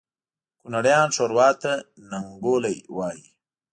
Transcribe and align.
کونړیان 0.61 1.07
ښوروا 1.15 1.49
ته 1.61 1.71
ننګولی 2.11 2.77
وایي 2.97 3.25